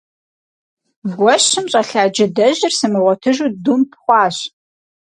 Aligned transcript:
Гуэщым 1.17 1.65
щӀэлъа 1.71 2.03
джыдэжьыр 2.13 2.73
сымыгъуэтыжу 2.79 3.47
думп 3.63 3.89
хъуащ. 4.01 4.37